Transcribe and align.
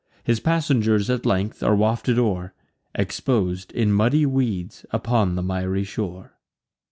His 0.23 0.39
passengers 0.39 1.11
at 1.11 1.27
length 1.27 1.61
are 1.61 1.75
wafted 1.75 2.17
o'er, 2.17 2.55
Expos'd, 2.95 3.71
in 3.71 3.93
muddy 3.93 4.25
weeds, 4.25 4.83
upon 4.89 5.35
the 5.35 5.43
miry 5.43 5.83
shore. 5.83 6.39